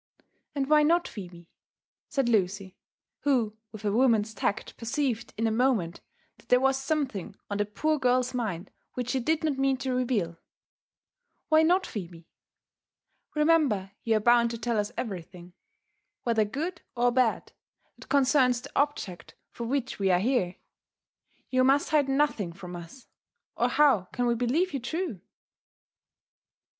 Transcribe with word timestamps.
"And 0.55 0.67
why 0.67 0.81
not, 0.81 1.07
Phebe?" 1.07 1.47
said 2.09 2.27
Lucy, 2.27 2.75
who 3.19 3.55
with 3.71 3.85
a 3.85 3.91
woman's 3.91 4.33
tact 4.33 4.75
per 4.75 4.87
ceived 4.87 5.31
in 5.37 5.45
a 5.45 5.51
moment 5.51 6.01
that 6.39 6.49
there 6.49 6.59
was 6.59 6.75
something 6.81 7.35
on 7.51 7.59
the 7.59 7.67
poor 7.67 7.99
girl's 7.99 8.33
mind 8.33 8.71
which 8.95 9.09
she 9.11 9.19
did 9.19 9.43
not 9.43 9.59
mean 9.59 9.77
to 9.77 9.93
reveal 9.93 10.37
—"Why 11.49 11.61
not, 11.61 11.85
Phebe?— 11.85 12.27
^Remember 13.35 13.91
you 14.03 14.15
are 14.15 14.19
bound 14.19 14.49
to 14.49 14.57
tell 14.57 14.79
us 14.79 14.91
everything, 14.97 15.53
whether 16.23 16.45
good 16.45 16.81
or 16.95 17.11
bad, 17.11 17.51
that 17.99 18.09
con 18.09 18.23
cerns 18.23 18.63
the 18.63 18.71
object 18.75 19.35
for 19.51 19.65
which 19.67 19.99
we 19.99 20.09
are 20.09 20.17
here: 20.19 20.55
you 21.51 21.63
must 21.63 21.89
hide 21.89 22.09
nothing 22.09 22.53
from 22.53 22.75
us, 22.75 23.05
or 23.55 23.67
how 23.69 24.05
can 24.11 24.25
we 24.25 24.33
believe 24.33 24.73
you 24.73 24.79
true?" 24.79 25.21